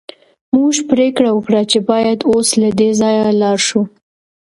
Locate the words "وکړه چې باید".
1.33-2.19